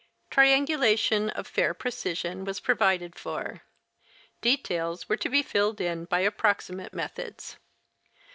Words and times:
Triangulation 0.31 1.29
of 1.29 1.45
fair 1.45 1.75
precision 1.75 2.43
was 2.43 2.59
provided 2.59 3.15
for. 3.15 3.61
Details 4.41 5.07
were 5.07 5.17
to 5.17 5.29
be 5.29 5.43
filled 5.43 5.79
in 5.79 6.05
by 6.05 6.21
approximate 6.21 6.91
methods. 6.91 7.57